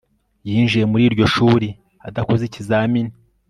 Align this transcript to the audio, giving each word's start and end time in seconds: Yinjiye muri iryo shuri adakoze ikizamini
Yinjiye 0.49 0.85
muri 0.91 1.03
iryo 1.09 1.25
shuri 1.35 1.67
adakoze 2.07 2.41
ikizamini 2.45 3.11